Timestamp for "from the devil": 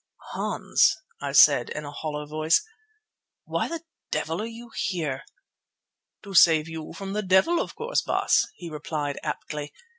6.93-7.59